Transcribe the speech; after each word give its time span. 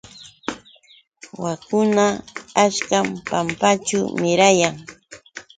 Waakuna 1.41 2.05
achkam 2.63 3.07
pampaćhu 3.29 3.99
mirayan. 4.21 4.75